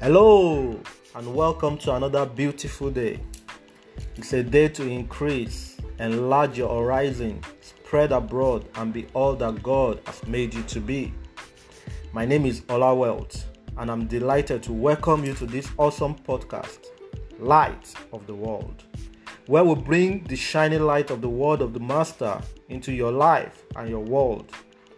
[0.00, 0.80] Hello,
[1.14, 3.20] and welcome to another beautiful day.
[4.16, 10.00] It's a day to increase, enlarge your horizon, spread abroad, and be all that God
[10.06, 11.12] has made you to be.
[12.14, 13.44] My name is Ola Welt,
[13.78, 16.86] and I'm delighted to welcome you to this awesome podcast,
[17.38, 18.84] Light of the World,
[19.46, 23.64] where we bring the shining light of the Word of the Master into your life
[23.76, 24.50] and your world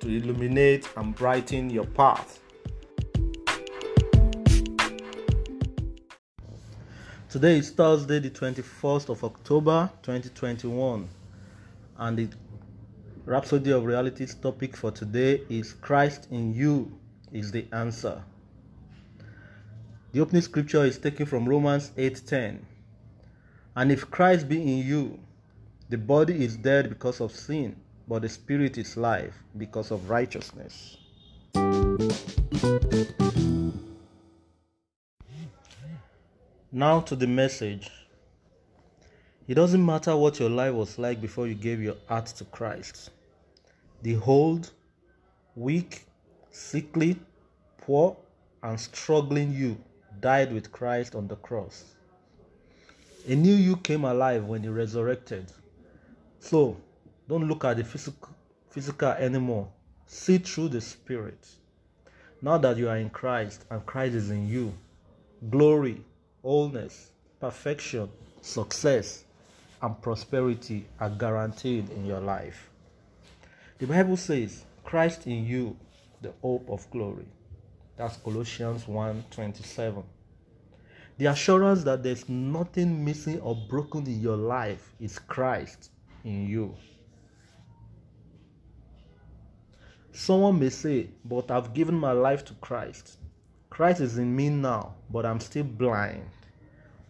[0.00, 2.40] to illuminate and brighten your path.
[7.30, 11.08] Today is Thursday, the 21st of October 2021,
[11.96, 12.28] and the
[13.24, 16.92] Rhapsody of Realities topic for today is Christ in You
[17.32, 18.22] is the answer.
[20.16, 22.64] The opening scripture is taken from Romans 8:10.
[23.76, 25.18] And if Christ be in you,
[25.90, 27.76] the body is dead because of sin,
[28.08, 30.96] but the spirit is life because of righteousness.
[36.72, 37.90] Now to the message.
[39.46, 43.10] It doesn't matter what your life was like before you gave your heart to Christ.
[44.00, 44.70] The old,
[45.56, 46.06] weak,
[46.52, 47.18] sickly,
[47.82, 48.16] poor,
[48.62, 49.76] and struggling you
[50.26, 51.84] died with Christ on the cross.
[53.28, 55.52] A new you came alive when he resurrected.
[56.40, 56.76] So,
[57.28, 58.30] don't look at the physical,
[58.68, 59.68] physical anymore.
[60.08, 61.38] See through the spirit.
[62.42, 64.74] Now that you are in Christ and Christ is in you,
[65.48, 66.02] glory,
[66.42, 68.08] wholeness, perfection,
[68.40, 69.22] success,
[69.80, 72.68] and prosperity are guaranteed in your life.
[73.78, 75.76] The Bible says, Christ in you,
[76.20, 77.26] the hope of glory.
[77.96, 80.02] That's Colossians 1:27.
[81.18, 85.90] The assurance that there's nothing missing or broken in your life is Christ
[86.24, 86.74] in you.
[90.12, 93.18] Someone may say, But I've given my life to Christ.
[93.70, 96.24] Christ is in me now, but I'm still blind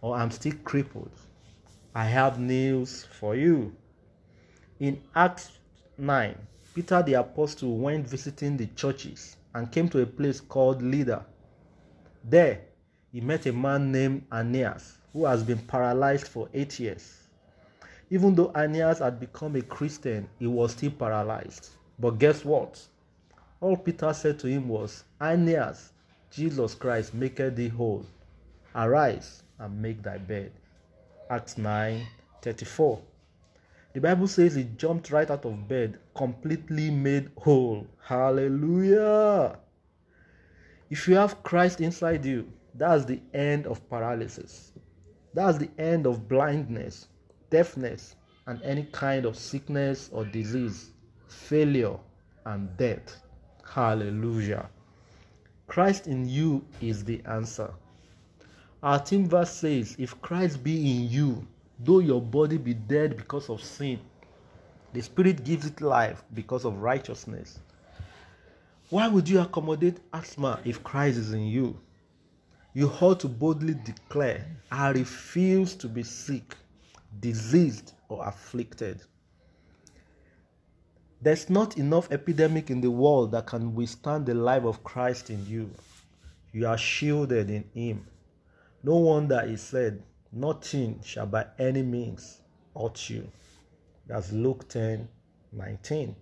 [0.01, 1.11] or I'm still crippled.
[1.93, 3.75] I have news for you.
[4.79, 5.51] In Acts
[5.97, 6.37] 9,
[6.73, 11.25] Peter the apostle went visiting the churches and came to a place called Lydda.
[12.23, 12.61] There,
[13.17, 17.23] he met a man named Aeneas who has been paralyzed for eight years.
[18.11, 21.69] Even though Aeneas had become a Christian, he was still paralyzed.
[21.97, 22.79] But guess what?
[23.59, 25.93] All Peter said to him was, Aeneas,
[26.29, 28.05] Jesus Christ maketh thee whole.
[28.75, 30.51] Arise and make thy bed.
[31.31, 32.05] Acts 9
[32.43, 33.01] 34.
[33.93, 37.87] The Bible says he jumped right out of bed, completely made whole.
[37.99, 39.57] Hallelujah.
[40.91, 42.47] If you have Christ inside you,
[42.77, 44.71] that's the end of paralysis.
[45.33, 47.07] That's the end of blindness,
[47.49, 48.15] deafness,
[48.45, 50.91] and any kind of sickness or disease,
[51.27, 51.97] failure,
[52.45, 53.21] and death.
[53.67, 54.69] Hallelujah.
[55.67, 57.73] Christ in you is the answer.
[58.81, 61.45] Our team verse says, If Christ be in you,
[61.79, 63.99] though your body be dead because of sin,
[64.93, 67.59] the Spirit gives it life because of righteousness.
[68.89, 71.77] Why would you accommodate asthma if Christ is in you?
[72.77, 76.55] You ought to boldly declare, I refuse to be sick,
[77.19, 79.01] diseased, or afflicted.
[81.19, 85.43] There's not enough epidemic in the world that can withstand the life of Christ in
[85.47, 85.71] you.
[86.53, 88.05] You are shielded in Him.
[88.83, 92.41] No wonder He said, Nothing shall by any means
[92.79, 93.27] hurt you.
[94.05, 95.09] That's Luke 10
[95.51, 96.15] 19.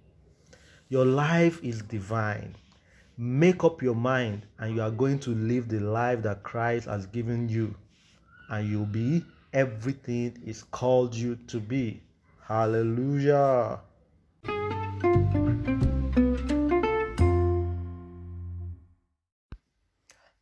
[0.88, 2.56] Your life is divine.
[3.18, 7.06] Make up your mind, and you are going to live the life that Christ has
[7.06, 7.74] given you,
[8.50, 12.04] and you'll be everything He's called you to be.
[12.42, 13.80] Hallelujah.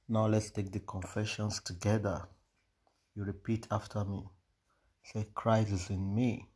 [0.09, 2.27] Now let's take the confessions together.
[3.15, 4.27] You repeat after me.
[5.03, 6.47] Say, Christ is in me,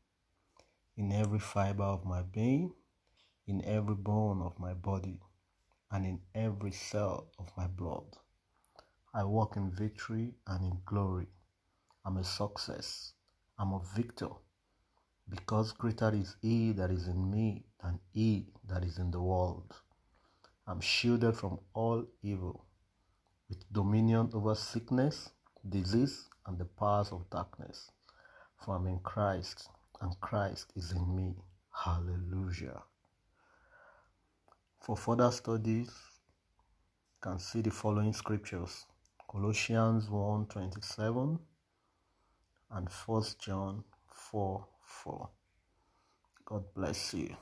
[0.96, 2.74] in every fiber of my being,
[3.46, 5.20] in every bone of my body,
[5.92, 8.06] and in every cell of my blood.
[9.14, 11.28] I walk in victory and in glory.
[12.06, 13.14] I'm a success.
[13.58, 14.30] I'm a victor.
[15.30, 19.74] Because greater is He that is in me than He that is in the world.
[20.68, 22.66] I'm shielded from all evil
[23.50, 25.30] with dominion over sickness,
[25.68, 27.90] disease, and the powers of darkness.
[28.64, 29.70] For I'm in Christ,
[30.02, 31.36] and Christ is in me.
[31.72, 32.84] Hallelujah.
[34.88, 38.86] For further studies, you can see the following scriptures
[39.30, 41.38] Colossians 1 27,
[42.72, 44.66] and First John 4
[45.04, 45.30] 4.
[46.46, 47.36] God bless you.